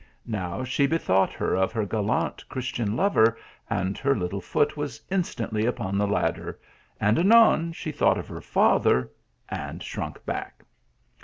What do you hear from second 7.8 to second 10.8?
thought of her father, and shrunk back.